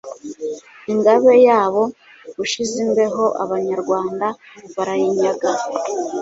Ingabe 0.91 1.31
yabo 1.47 1.83
Bushizimbeho 2.35 3.25
Abanyarwanda 3.43 4.27
barayinyaga. 4.75 5.51